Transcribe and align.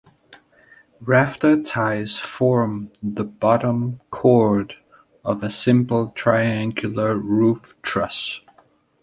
Rafter 1.01 1.61
ties 1.61 2.17
form 2.17 2.89
the 3.03 3.23
bottom 3.23 4.01
chord 4.09 4.73
of 5.23 5.43
a 5.43 5.51
simple 5.51 6.07
triangular 6.15 7.15
roof 7.15 7.75
truss. 7.83 8.41